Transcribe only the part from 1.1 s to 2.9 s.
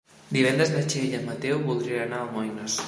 i en Mateu voldrien anar a Almoines.